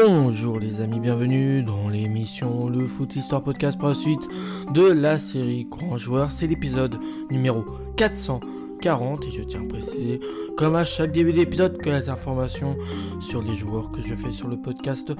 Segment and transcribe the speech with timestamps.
[0.00, 4.28] Bonjour les amis, bienvenue dans l'émission Le Foot Histoire Podcast pour la suite
[4.72, 6.30] de la série Grand Joueur.
[6.30, 7.00] C'est l'épisode
[7.32, 7.64] numéro
[7.96, 10.20] 440 et je tiens à préciser,
[10.56, 12.76] comme à chaque début d'épisode, que les informations
[13.18, 15.10] sur les joueurs que je fais sur le podcast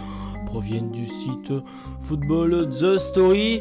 [0.46, 1.52] proviennent du site
[2.02, 3.60] Football The Story.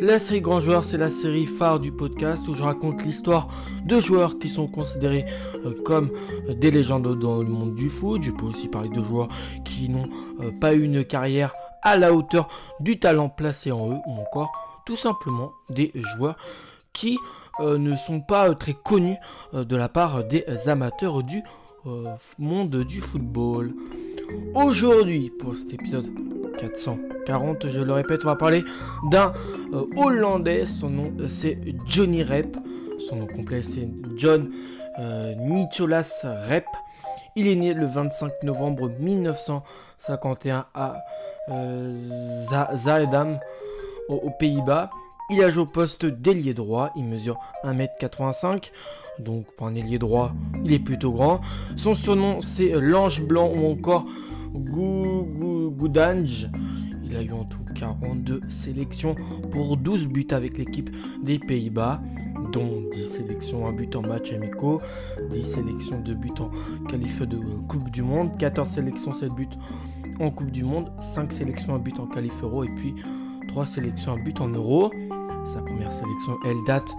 [0.00, 3.48] La série Grand Joueur, c'est la série phare du podcast où je raconte l'histoire
[3.84, 5.26] de joueurs qui sont considérés
[5.66, 6.10] euh, comme
[6.48, 8.22] des légendes dans le monde du foot.
[8.22, 9.28] Je peux aussi parler de joueurs
[9.62, 10.08] qui n'ont
[10.40, 11.52] euh, pas eu une carrière
[11.82, 12.48] à la hauteur
[12.80, 14.50] du talent placé en eux ou encore
[14.86, 16.38] tout simplement des joueurs
[16.94, 17.18] qui
[17.60, 19.18] euh, ne sont pas très connus
[19.52, 21.42] de la part des amateurs du
[22.38, 23.74] monde du football.
[24.54, 26.08] Aujourd'hui, pour cet épisode
[26.58, 28.64] 440, je le répète, on va parler
[29.10, 29.32] d'un
[29.72, 30.66] euh, Hollandais.
[30.66, 32.56] Son nom, euh, c'est Johnny Rep.
[33.08, 34.50] Son nom complet, c'est John
[34.98, 36.66] euh, Nicholas Rep.
[37.36, 40.96] Il est né le 25 novembre 1951 à
[42.76, 43.38] Zaedam,
[44.08, 44.90] aux, Pays-Bas.
[45.30, 46.90] Il a joué au poste d'ailier droit.
[46.96, 48.72] Il mesure 1m85.
[49.20, 50.32] Donc pour un ailier droit,
[50.64, 51.40] il est plutôt grand.
[51.76, 54.06] Son surnom c'est l'ange blanc ou encore
[54.54, 56.48] Goudange.
[57.04, 59.16] Il a eu en tout 42 sélections
[59.50, 60.90] pour 12 buts avec l'équipe
[61.22, 62.00] des Pays-Bas,
[62.52, 64.80] dont 10 sélections, un but en match amicaux,
[65.32, 66.50] 10 sélections de buts en
[66.86, 67.38] qualif de
[67.68, 69.48] Coupe du Monde, 14 sélections, 7 buts
[70.20, 72.94] en Coupe du Monde, 5 sélections, un but en qualif euro et puis
[73.48, 74.90] 3 sélections, un but en euro.
[75.54, 76.94] Sa première sélection, elle date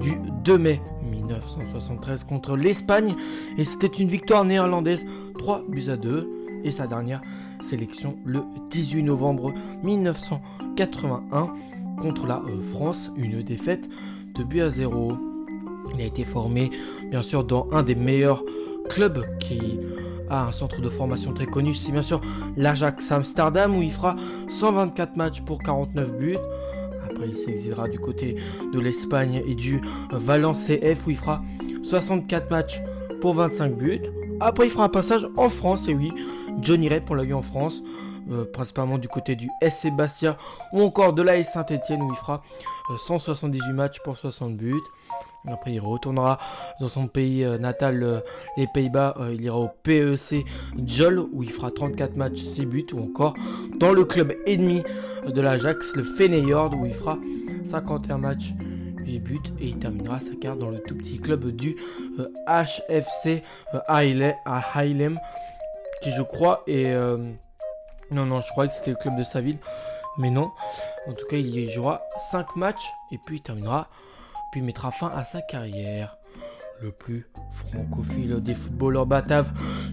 [0.00, 0.12] du
[0.44, 3.14] 2 mai 1973 contre l'Espagne
[3.58, 5.04] et c'était une victoire néerlandaise
[5.38, 7.20] 3 buts à 2 et sa dernière
[7.62, 11.52] sélection le 18 novembre 1981
[12.00, 13.88] contre la euh, France, une défaite
[14.34, 15.12] de but à 0.
[15.94, 16.70] Il a été formé
[17.10, 18.44] bien sûr dans un des meilleurs
[18.88, 19.78] clubs qui
[20.28, 22.20] a un centre de formation très connu, c'est bien sûr
[22.56, 24.16] l'Ajax Amsterdam où il fera
[24.48, 26.38] 124 matchs pour 49 buts.
[27.08, 28.36] Après, il s'exilera du côté
[28.72, 29.80] de l'Espagne et du
[30.10, 31.42] Valence CF où il fera
[31.84, 32.82] 64 matchs
[33.20, 34.00] pour 25 buts.
[34.40, 36.10] Après, il fera un passage en France, et oui,
[36.60, 37.82] Johnny Rep, on l'a vu en France,
[38.30, 40.36] euh, principalement du côté du SC Bastia
[40.72, 42.42] ou encore de l'AS Saint-Etienne où il fera
[43.06, 44.74] 178 euh, matchs pour 60 buts.
[45.46, 46.40] Après, il retournera
[46.80, 48.22] dans son pays euh, natal,
[48.56, 49.16] les Pays-Bas.
[49.32, 50.44] il ira au PEC
[50.84, 52.86] Jol où il fera 34 matchs, 6 buts.
[52.94, 53.34] Ou encore
[53.78, 54.82] dans le club ennemi
[55.24, 57.18] de l'Ajax, le Feyenoord, où il fera
[57.70, 58.54] 51 matchs,
[59.04, 59.38] 8 buts.
[59.60, 61.76] Et il terminera sa carte dans le tout petit club du
[62.48, 63.44] HFC
[63.86, 64.00] à
[64.74, 65.20] Hailem
[66.02, 66.92] qui je crois est...
[66.92, 67.18] Euh,
[68.10, 69.58] non, non, je croyais que c'était le club de sa ville.
[70.18, 70.52] Mais non.
[71.08, 73.88] En tout cas, il y jouera 5 matchs et puis il terminera.
[74.50, 76.16] Puis il mettra fin à sa carrière.
[76.82, 79.50] Le plus francophile des footballeurs bataves,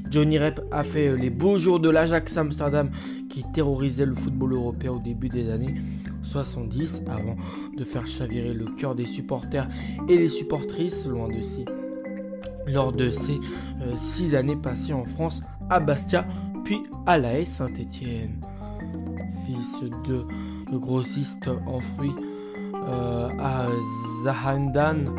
[0.09, 2.91] Johnny Rep a fait les beaux jours de l'Ajax Amsterdam
[3.29, 5.75] qui terrorisait le football européen au début des années
[6.23, 7.37] 70 avant
[7.77, 9.67] de faire chavirer le cœur des supporters
[10.09, 11.65] et des supportrices loin de si
[12.67, 13.39] lors de ces
[13.95, 16.25] 6 euh, années passées en France à Bastia,
[16.63, 18.41] puis à la Saint-Étienne.
[19.45, 22.15] Fils de grossiste en fruits
[22.87, 23.67] euh, à
[24.23, 25.15] Zahandan,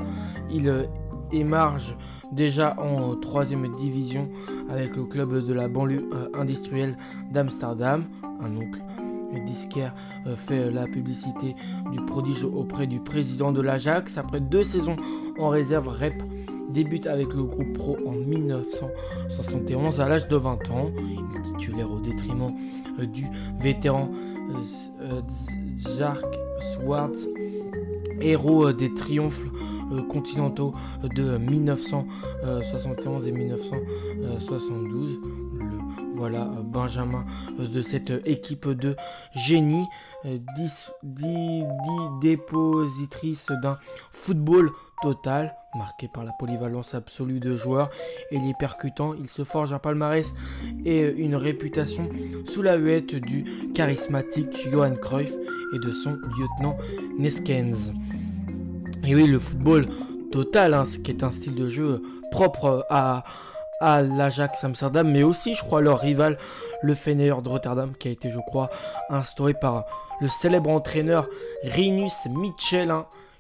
[0.50, 0.84] il euh,
[1.32, 1.97] émarge
[2.32, 4.28] déjà en troisième division
[4.69, 6.97] avec le club de la banlieue euh, industrielle
[7.32, 8.05] d'Amsterdam.
[8.43, 8.81] Un oncle
[9.47, 9.93] disquaire
[10.37, 11.56] fait la publicité
[11.91, 14.16] du prodige auprès du président de l'Ajax.
[14.16, 14.97] Après deux saisons
[15.41, 16.22] en réserve, Rep
[16.71, 20.91] débute avec le groupe pro en 1971 à l'âge de 20 ans.
[20.99, 22.55] Il est titulaire au détriment
[22.99, 23.27] euh, du
[23.61, 24.11] vétéran
[25.01, 25.21] euh,
[25.97, 26.25] Jark
[26.75, 27.27] Swartz,
[28.21, 29.43] héros euh, des triomphes
[30.09, 30.73] continentaux
[31.15, 35.21] de 1971 et 1972.
[36.15, 37.25] voilà Benjamin
[37.59, 38.97] de cette équipe de
[39.35, 39.85] génie,
[42.21, 43.79] dépositrice d'un
[44.11, 47.91] football total, marqué par la polyvalence absolue de joueurs
[48.31, 49.14] et les percutants.
[49.14, 50.26] Il se forge un palmarès
[50.85, 52.08] et une réputation
[52.46, 55.32] sous la huette du charismatique Johan Cruyff
[55.75, 56.76] et de son lieutenant
[57.19, 57.93] Neskens.
[59.06, 59.88] Et oui, le football
[60.32, 63.25] total, hein, ce qui est un style de jeu propre à,
[63.81, 66.38] l'Ajax Amsterdam, mais aussi, je crois, leur rival,
[66.82, 68.70] le Feyenoord de Rotterdam, qui a été, je crois,
[69.11, 69.85] instauré par
[70.20, 71.29] le célèbre entraîneur
[71.64, 72.94] Rinus Mitchell,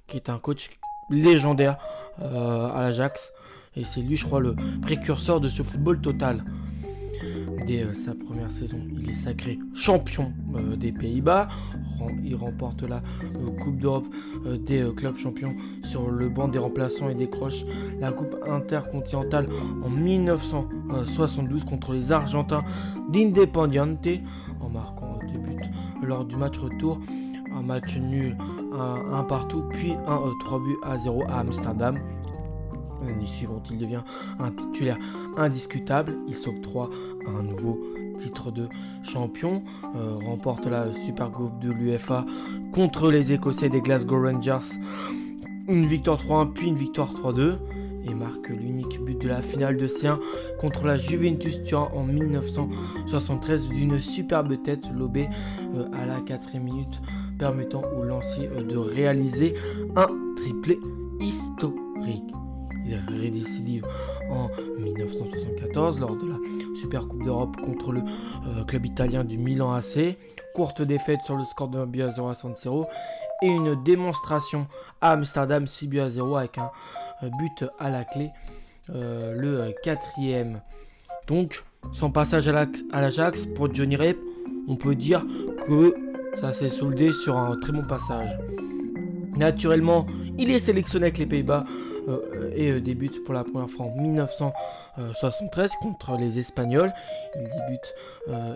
[0.06, 0.68] qui est un coach
[1.10, 1.78] légendaire
[2.22, 3.32] euh, à l'Ajax.
[3.76, 6.44] Et c'est lui, je crois, le précurseur de ce football total.
[7.66, 8.78] dès sa première saison.
[8.96, 10.32] Il est sacré champion
[10.76, 11.48] des Pays-Bas.
[12.22, 13.02] Il remporte la
[13.62, 14.06] Coupe d'Europe
[14.66, 17.64] des clubs champions sur le banc des remplaçants et décroche
[17.98, 19.48] la Coupe intercontinentale
[19.82, 22.64] en 1972 contre les Argentins
[23.10, 24.06] d'Independiente
[24.60, 25.70] en marquant deux buts
[26.02, 27.00] lors du match retour.
[27.56, 28.36] Un match nul,
[28.74, 31.98] un, partout, puis un 3 buts à 0 à Amsterdam.
[33.06, 34.02] L'année suivante, il devient
[34.38, 34.98] un titulaire
[35.36, 36.16] indiscutable.
[36.26, 36.90] Il s'octroie
[37.26, 37.80] un nouveau
[38.18, 38.68] titre de
[39.02, 39.62] champion,
[39.96, 42.24] euh, remporte la Super Coupe de l'UFA
[42.72, 44.78] contre les Écossais des Glasgow Rangers.
[45.68, 47.58] Une victoire 3-1 puis une victoire 3-2
[48.06, 50.18] et marque l'unique but de la finale de C1
[50.60, 55.28] contre la Juventus Turin en 1973 d'une superbe tête lobée
[55.74, 57.00] euh, à la 4 minute
[57.38, 59.54] permettant au lancier euh, de réaliser
[59.96, 60.78] un triplé
[61.20, 62.32] historique.
[62.86, 63.86] Il récidive
[64.30, 64.48] en
[64.78, 66.36] 1974 lors de la
[66.78, 68.00] Super Coupe d'Europe contre le
[68.46, 70.16] euh, club italien du Milan AC.
[70.54, 72.86] Courte défaite sur le score de 1 but à 0 à San Siro
[73.42, 74.66] et une démonstration
[75.00, 76.70] à Amsterdam 6 buts à 0 avec un
[77.22, 78.30] euh, but à la clé,
[78.90, 80.60] le quatrième.
[81.26, 84.18] Donc, son passage à l'Ajax pour Johnny Rep,
[84.68, 85.24] on peut dire
[85.66, 85.94] que
[86.40, 88.38] ça s'est soldé sur un très bon passage.
[89.36, 90.06] Naturellement,
[90.38, 91.64] il est sélectionné avec les Pays-Bas
[92.08, 96.92] euh, et débute pour la première fois en 1973 contre les Espagnols.
[97.34, 97.94] Il, débute,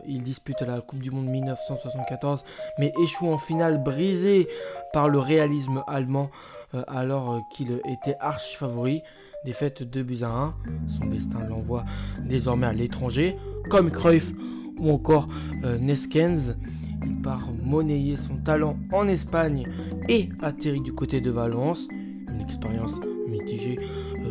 [0.07, 2.45] il dispute la Coupe du Monde 1974,
[2.79, 4.49] mais échoue en finale brisé
[4.93, 6.31] par le réalisme allemand
[6.75, 9.03] euh, alors euh, qu'il était archi favori.
[9.45, 10.55] Défaite 2 buts à 1.
[10.99, 11.85] Son destin l'envoie
[12.25, 13.37] désormais à l'étranger,
[13.71, 14.33] comme Cruyff
[14.79, 15.29] ou encore
[15.65, 16.57] euh, Neskens.
[17.05, 19.69] Il part monnayer son talent en Espagne
[20.09, 21.89] et atterrit du côté de Valence.
[22.33, 22.95] Une expérience
[23.29, 23.79] mitigée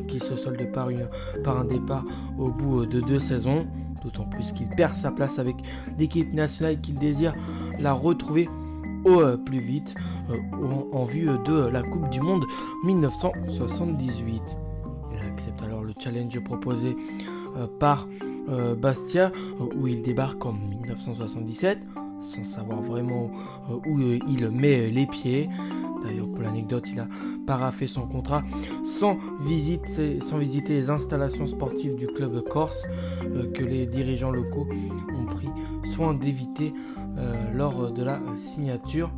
[0.07, 2.05] qui se solde par, un départ
[2.37, 3.67] au bout de deux saisons.
[4.03, 5.55] D'autant plus qu'il perd sa place avec
[5.97, 7.33] l'équipe nationale qu'il désire
[7.79, 8.47] la retrouver
[9.05, 9.95] au plus vite.
[10.29, 10.37] Euh,
[10.91, 12.45] en, vue de la Coupe du Monde
[12.83, 14.41] 1978.
[15.13, 16.97] Il accepte alors le challenge proposé
[17.55, 18.07] euh, par
[18.49, 19.31] euh, Bastia
[19.77, 21.79] où il débarque en 1977
[22.21, 23.31] sans savoir vraiment
[23.85, 25.49] où il met les pieds.
[26.03, 27.07] D'ailleurs, pour l'anecdote, il a
[27.45, 28.43] paraffé son contrat
[28.83, 29.17] sans,
[30.21, 32.83] sans visiter les installations sportives du club corse
[33.53, 34.67] que les dirigeants locaux
[35.15, 35.49] ont pris
[35.83, 36.73] soin d'éviter
[37.53, 39.09] lors de la signature.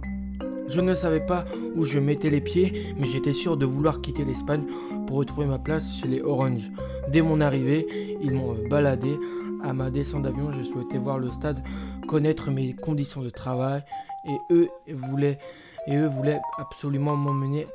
[0.69, 1.45] Je ne savais pas
[1.75, 4.63] où je mettais les pieds, mais j'étais sûr de vouloir quitter l'Espagne
[5.07, 6.71] pour retrouver ma place chez les Orange.
[7.11, 9.17] Dès mon arrivée, ils m'ont baladé.
[9.63, 11.63] À ma descente d'avion, je souhaitais voir le stade,
[12.07, 13.83] connaître mes conditions de travail,
[14.25, 15.39] et eux voulaient,
[15.87, 17.65] et eux voulaient absolument m'emmener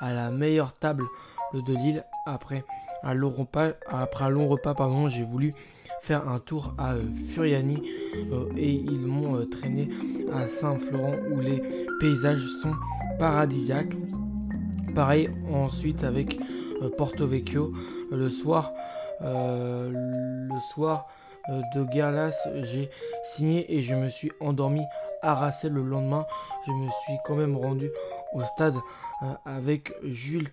[0.00, 1.04] à la meilleure table
[1.52, 2.04] de l'île.
[2.26, 2.64] Après
[3.02, 5.52] un long repas, après un long repas pardon, j'ai voulu
[6.04, 7.82] faire un tour à euh, Furiani
[8.30, 9.88] euh, et ils m'ont euh, traîné
[10.34, 11.62] à Saint-Florent où les
[11.98, 12.74] paysages sont
[13.18, 13.96] paradisiaques.
[14.94, 16.38] Pareil ensuite avec
[16.98, 17.72] Porto Vecchio
[18.12, 18.70] le soir
[19.20, 21.06] le soir
[21.48, 22.90] de Guerlas j'ai
[23.34, 24.82] signé et je me suis endormi
[25.22, 26.26] harassé le lendemain.
[26.66, 27.90] Je me suis quand même rendu
[28.34, 28.74] au stade
[29.44, 30.50] avec Jules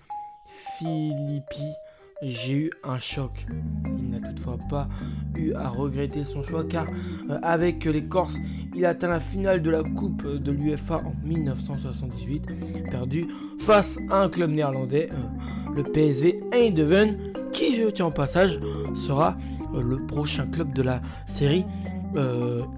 [0.77, 1.73] Philippi.
[2.21, 3.47] J'ai eu un choc.
[3.85, 4.87] Il n'a toutefois pas
[5.35, 6.85] eu à regretter son choix car
[7.29, 8.35] euh, avec les Corses,
[8.75, 12.45] il atteint la finale de la Coupe de l'UFA en 1978,
[12.91, 13.27] perdu
[13.59, 17.17] face à un club néerlandais, euh, le PSV Eindhoven,
[17.53, 18.59] qui je tiens en passage
[18.95, 21.65] sera euh, le prochain club de la série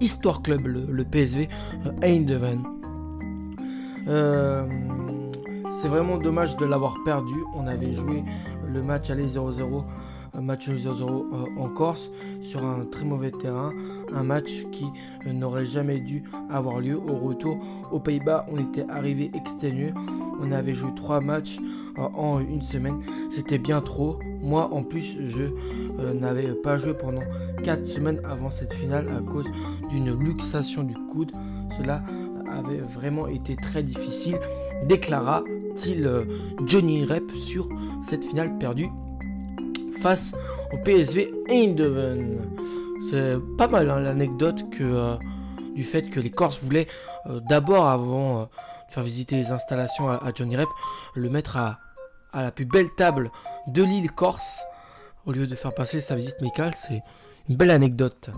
[0.00, 1.48] Histoire Club, le, PSV
[2.02, 2.62] Eindhoven.
[5.84, 7.34] C'est vraiment dommage de l'avoir perdu.
[7.54, 8.24] On avait joué
[8.66, 9.84] le match aller 0-0,
[10.32, 12.10] un match 0-0 euh, en Corse
[12.40, 13.70] sur un très mauvais terrain,
[14.12, 14.86] un match qui
[15.26, 16.96] euh, n'aurait jamais dû avoir lieu.
[16.96, 17.58] Au retour
[17.92, 19.92] aux Pays-Bas, on était arrivé exténué.
[20.40, 21.58] On avait joué trois matchs
[21.98, 23.00] euh, en une semaine.
[23.30, 24.18] C'était bien trop.
[24.44, 25.44] Moi, en plus, je
[26.12, 27.22] n'avais pas joué pendant
[27.64, 29.46] 4 semaines avant cette finale à cause
[29.90, 31.32] d'une luxation du coude.
[31.78, 32.02] Cela
[32.52, 34.38] avait vraiment été très difficile,
[34.84, 36.08] déclara-t-il
[36.66, 37.68] Johnny Rep sur
[38.08, 38.90] cette finale perdue
[40.04, 40.32] face
[40.70, 42.42] au PSV Eindhoven.
[43.08, 45.16] C'est pas mal hein, l'anecdote que euh,
[45.74, 46.88] du fait que les Corses voulaient
[47.26, 48.44] euh, d'abord, avant euh,
[48.88, 50.68] de faire visiter les installations à, Johnny Rep,
[51.14, 51.78] le mettre à,
[52.34, 53.30] à, la plus belle table
[53.68, 54.60] de l'île Corse
[55.26, 56.72] au lieu de faire passer sa visite médicale.
[56.76, 57.02] C'est
[57.48, 58.30] une belle anecdote.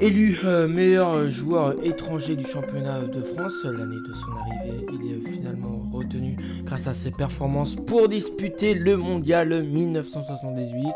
[0.00, 5.30] Élu euh, meilleur joueur étranger du championnat de France l'année de son arrivée, il est
[5.30, 10.88] finalement retenu grâce à ses performances pour disputer le mondial 1978.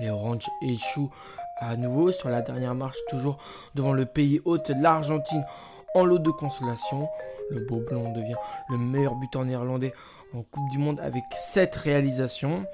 [0.00, 1.10] Les Orange échouent
[1.60, 3.38] à nouveau sur la dernière marche, toujours
[3.74, 5.44] devant le pays hôte, l'Argentine
[5.94, 7.08] en lot de consolation.
[7.50, 8.36] Le beau blanc devient
[8.70, 9.92] le meilleur buteur néerlandais
[10.34, 12.64] en Coupe du Monde avec 7 réalisations.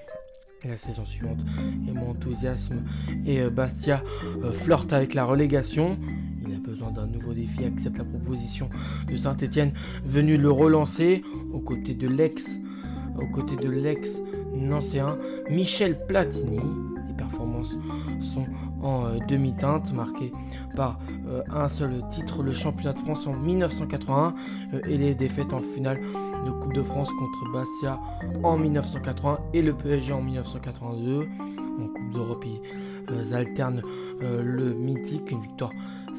[0.64, 1.40] La saison suivante,
[1.86, 2.82] et mon enthousiasme
[3.26, 4.02] et euh, Bastia
[4.42, 5.98] euh, flirte avec la relégation.
[6.46, 8.70] Il a besoin d'un nouveau défi, accepte la proposition
[9.06, 9.74] de Saint-Etienne
[10.06, 12.46] venu le relancer aux côtés de l'ex,
[13.20, 14.08] aux côtés de l'ex
[14.54, 15.18] nancéen
[15.50, 16.60] Michel Platini.
[17.08, 17.76] Les performances
[18.22, 18.46] sont
[18.80, 20.32] en euh, demi-teinte, marquées
[20.74, 20.98] par
[21.50, 24.34] un seul titre, le championnat de France en 1981
[24.88, 26.00] et les défaites en finale
[26.44, 27.98] de Coupe de France contre Bastia
[28.42, 31.28] en 1980 et le PSG en 1982.
[31.80, 33.82] En Coupe d'Europe, ils alternent
[34.22, 35.70] euh, le mythique, une victoire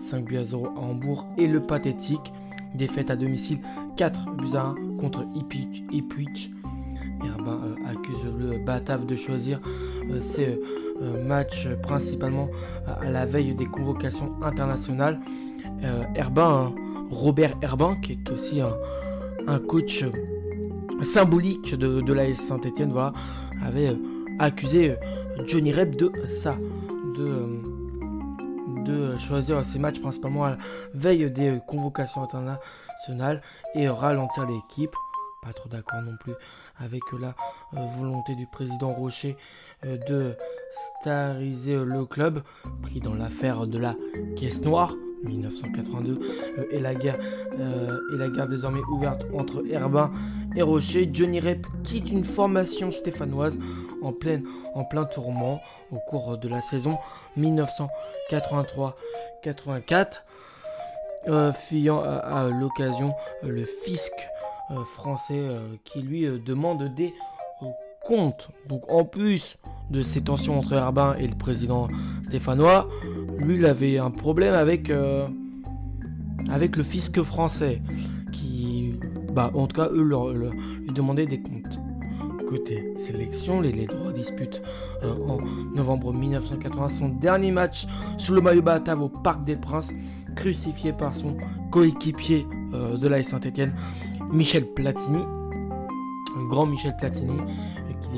[0.10, 2.34] 5 buts à 0 à Hambourg et le pathétique,
[2.74, 3.60] défaite à domicile
[3.98, 5.26] 4 buts à 1 contre
[5.92, 6.52] Ipwich.
[7.24, 9.62] Herbin euh, accuse le Batave de choisir
[10.10, 10.60] euh, ses
[11.26, 12.48] matchs principalement
[12.88, 15.20] à la veille des convocations internationales.
[16.16, 16.76] Herbin, hein,
[17.10, 18.72] Robert Herbin, qui est aussi un,
[19.48, 20.06] un coach
[21.04, 23.14] symbolique de, de l'AS Saint-Etienne, voilà,
[23.64, 23.96] avait euh,
[24.40, 26.56] accusé euh, Johnny Rep de ça,
[27.18, 30.58] de, euh, de choisir ses matchs principalement à la
[30.94, 33.42] veille des convocations internationales
[33.74, 34.96] et ralentir l'équipe.
[35.42, 36.34] Pas trop d'accord non plus
[36.80, 37.36] avec la
[38.00, 39.38] volonté du président Rocher
[39.84, 40.36] de
[41.02, 42.42] stariser le club,
[42.82, 43.96] pris dans l'affaire de la
[44.36, 44.96] caisse noire.
[45.24, 46.20] 1982
[46.58, 47.20] euh, et, la guerre,
[47.60, 50.12] euh, et la guerre désormais ouverte entre Herbin
[50.56, 51.10] et Rocher.
[51.12, 53.58] Johnny Rep quitte une formation stéphanoise
[54.02, 54.44] en, pleine,
[54.74, 56.98] en plein tourment au cours de la saison
[57.38, 60.22] 1983-84,
[61.28, 64.14] euh, fuyant à, l'occasion le fisc
[64.96, 65.48] français
[65.84, 67.14] qui lui demande des
[68.06, 68.50] comptes.
[68.68, 69.58] Donc en plus
[69.90, 71.88] de ces tensions entre Herbin et le président
[72.24, 72.90] stéphanois,
[73.40, 75.28] lui, il avait un problème avec, euh,
[76.50, 77.82] avec le fisc français,
[78.32, 78.94] qui,
[79.34, 81.80] bah, en tout cas, eux lui demandaient des comptes.
[82.48, 84.62] Côté sélection, les, les droits disputent
[85.04, 85.40] euh, en
[85.76, 87.88] novembre 1980 son dernier match
[88.20, 89.90] sous le maillot Batave au Parc des Princes,
[90.36, 91.38] crucifié par son
[91.72, 93.74] coéquipier euh, de la Saint-Etienne,
[94.32, 95.24] Michel Platini,
[96.50, 97.40] grand Michel Platini,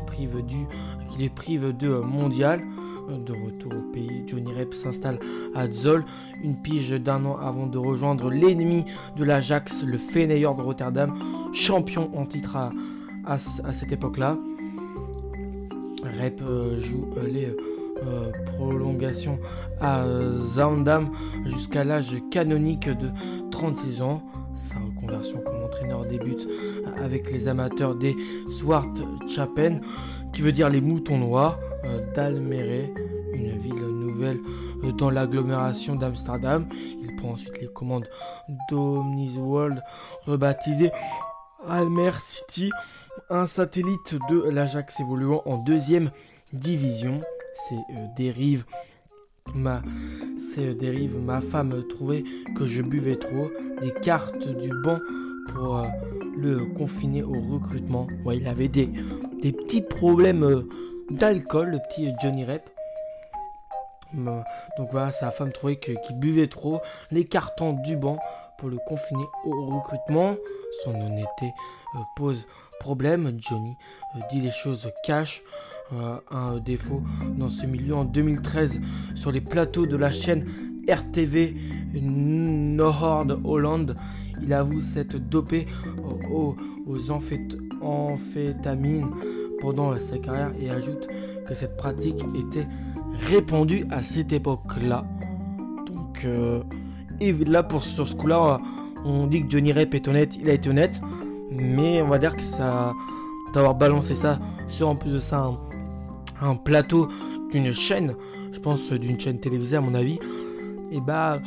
[0.02, 0.68] prive du,
[1.10, 2.62] qui de mondial.
[3.08, 5.18] De retour au pays, Johnny Rep s'installe
[5.56, 6.04] à Zol,
[6.44, 8.84] une pige d'un an avant de rejoindre l'ennemi
[9.16, 11.18] de l'Ajax, le Feyenoord de Rotterdam,
[11.54, 14.38] champion en titre à, cette époque-là.
[16.20, 17.56] Rep euh, joue euh, les
[18.06, 19.40] euh, prolongations
[19.80, 20.04] à
[20.56, 21.10] Zaandam
[21.46, 23.08] jusqu'à l'âge canonique de
[23.52, 24.22] 36 ans.
[24.70, 26.48] Sa reconversion comme entraîneur débute
[27.04, 28.16] avec les amateurs des
[28.60, 28.94] Swart
[29.28, 29.82] Chapen,
[30.34, 31.60] qui veut dire les moutons noirs.
[31.88, 32.90] Euh, d'Almere,
[33.34, 34.40] une ville nouvelle
[34.84, 36.68] euh, dans l'agglomération d'Amsterdam.
[37.02, 38.08] Il prend ensuite les commandes
[38.70, 39.82] d'Omnis World,
[40.24, 40.92] rebaptisé
[41.66, 42.72] Almer City,
[43.30, 46.12] un satellite de l'Ajax évoluant en deuxième
[46.52, 47.22] division.
[47.70, 48.66] C'est euh, dérive
[49.56, 49.82] ma
[51.26, 52.24] ma femme trouvait
[52.56, 53.50] que je buvais trop
[53.82, 55.00] les cartes du banc
[55.54, 55.86] pour
[56.38, 58.88] le confiner au recrutement ouais, il avait des,
[59.42, 60.66] petits problèmes
[61.10, 62.70] d'alcool, le petit Johnny Rep.
[64.14, 68.18] Donc voilà, sa femme trouvait qu'il buvait trop, l'écartant du banc
[68.58, 70.36] pour le confiner au recrutement.
[70.84, 71.54] Son honnêteté
[71.96, 72.48] euh, pose
[72.80, 73.38] problème.
[73.38, 73.76] Johnny
[74.16, 75.44] euh, dit les choses cash.
[75.94, 77.02] Euh, un défaut
[77.38, 78.82] dans ce milieu en 2013
[79.16, 80.46] sur les plateaux de la chaîne
[80.90, 81.56] RTV
[81.94, 83.96] Noord Holland.
[84.42, 85.68] Il avoue s'être dopé
[86.32, 86.56] aux,
[87.82, 89.10] amphétamines
[89.60, 91.08] pendant sa carrière et ajoute
[91.48, 92.68] que cette pratique était
[93.30, 95.06] répandue à cette époque-là.
[95.86, 96.62] Donc, euh,
[97.20, 98.60] et là, pour, sur ce coup-là,
[99.06, 101.02] on dit que Johnny Rep est honnête, il a été honnête,
[101.52, 102.94] mais on va dire que ça,
[103.54, 105.52] d'avoir balancé ça sur en plus de ça
[106.42, 107.08] un, plateau
[107.52, 108.16] d'une chaîne,
[108.52, 110.20] je pense d'une chaîne télévisée à mon avis,
[110.92, 111.40] et bah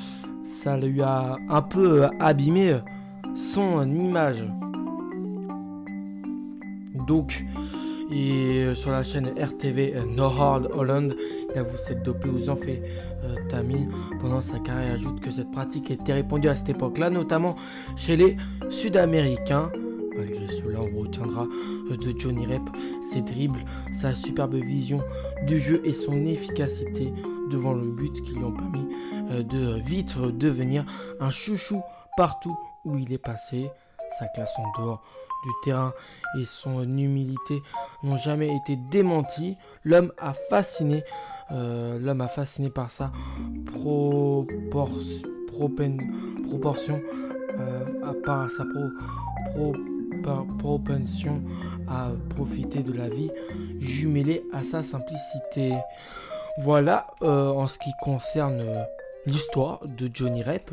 [0.63, 2.77] ça lui a un peu abîmé
[3.35, 4.45] son image.
[7.07, 7.45] Donc,
[8.13, 11.15] euh, sur la chaîne RTV euh, No Hard Holland,
[11.53, 14.95] il avoue s'être dopé aux amphétamines pendant sa carrière.
[14.95, 17.55] ajoute que cette pratique était répandue à cette époque-là, notamment
[17.97, 18.37] chez les
[18.69, 19.71] Sud-Américains.
[20.17, 21.47] Malgré cela, on retiendra
[21.91, 22.63] euh, de Johnny Rep
[23.13, 23.65] ses dribbles,
[24.01, 24.99] sa superbe vision
[25.47, 27.13] du jeu et son efficacité
[27.51, 28.87] devant le but qui lui ont permis
[29.31, 30.85] de vite devenir
[31.21, 31.83] un chouchou
[32.17, 33.71] partout où il est passé.
[34.19, 35.03] Sa classe en dehors
[35.45, 35.93] du terrain
[36.39, 37.63] et son humilité
[38.03, 39.57] n'ont jamais été démentis.
[39.85, 41.05] L'homme a fasciné
[41.53, 43.11] L'homme a fasciné par sa
[46.49, 47.03] proportion,
[48.05, 48.65] à part sa
[50.59, 51.43] propension
[51.89, 53.33] à profiter de la vie,
[53.81, 55.73] jumelée à sa simplicité.
[56.63, 58.63] Voilà en ce qui concerne
[59.27, 60.73] l'histoire de Johnny Rep.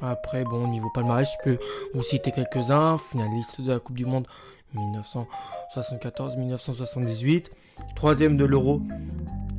[0.00, 1.58] Après, bon, au niveau palmarès, je peux
[1.94, 2.98] vous citer quelques-uns.
[3.10, 4.26] Finaliste de la Coupe du Monde
[5.74, 7.46] 1974-1978.
[7.96, 8.82] Troisième de l'Euro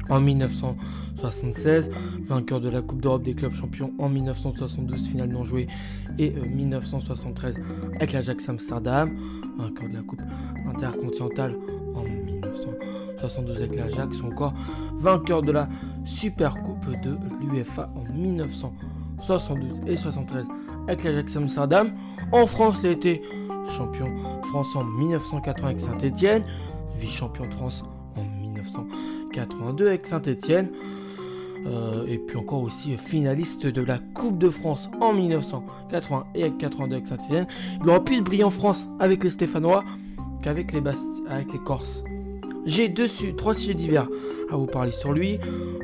[0.10, 1.91] en 1976.
[2.27, 5.67] Vainqueur de la Coupe d'Europe des clubs champions en 1972, finale non jouée.
[6.17, 7.62] Et 1973 euh,
[7.96, 9.17] avec l'Ajax Amsterdam.
[9.58, 10.22] Vainqueur de la Coupe
[10.67, 11.58] intercontinentale
[11.96, 14.22] en 1972 avec l'Ajax.
[14.24, 14.53] Encore
[15.00, 15.67] vainqueur de la
[16.05, 18.99] Super Coupe de l'UFA en 1972.
[19.23, 20.45] 72 et 73
[20.87, 21.91] avec l'Ajax Amsterdam.
[22.31, 23.21] En France, il a été
[23.77, 26.43] champion de France en 1980 avec Saint-Etienne,
[26.99, 27.83] vice-champion de France
[28.17, 30.69] en 1982 avec Saint-Etienne.
[31.67, 36.57] Euh, et puis encore aussi finaliste de la Coupe de France en 1980 et avec
[36.57, 37.47] 82 avec Saint-Etienne.
[37.83, 39.83] Il aura plus briller en France avec les Stéphanois
[40.41, 40.81] qu'avec les,
[41.27, 42.01] avec les Corses.
[42.69, 44.07] J'ai dessus trois sujets divers
[44.51, 45.39] à vous parler sur lui.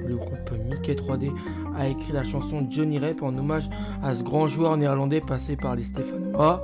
[0.05, 1.31] Le groupe Mickey 3D
[1.75, 3.67] a écrit la chanson Johnny Rep en hommage
[4.03, 6.61] à ce grand joueur néerlandais passé par les Stéphanois.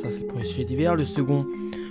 [0.00, 0.94] Ça, c'est le premier sujet divers.
[0.94, 1.44] Le second,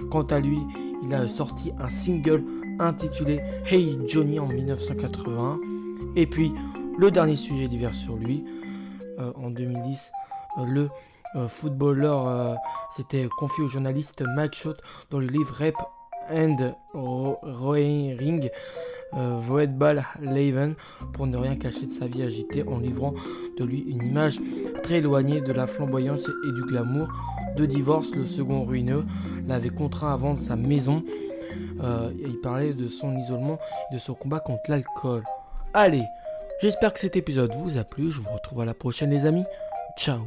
[0.10, 0.60] quant à lui,
[1.04, 2.42] il a sorti un single
[2.80, 5.60] intitulé Hey Johnny en 1980.
[6.16, 6.54] Et puis,
[6.98, 8.46] le dernier sujet divers sur lui,
[9.20, 10.00] euh, en 2010,
[10.58, 10.90] euh, le
[11.36, 12.58] euh, footballeur
[12.96, 15.76] s'était confié au journaliste Mike Schott dans le livre Rep
[16.32, 18.50] and Ring
[19.14, 20.76] euh, Voetbal Leven
[21.14, 23.14] pour ne rien cacher de sa vie agitée en livrant
[23.58, 24.40] de lui une image
[24.84, 27.08] très éloignée de la flamboyance et du glamour.
[27.58, 29.06] De divorce, le second ruineux
[29.48, 31.04] l'avait contraint à vendre sa maison.
[31.84, 33.60] Euh, il parlait de son isolement
[33.92, 35.24] et de son combat contre l'alcool.
[35.74, 36.06] Allez,
[36.62, 38.12] j'espère que cet épisode vous a plu.
[38.12, 39.46] Je vous retrouve à la prochaine les amis.
[39.98, 40.22] Ciao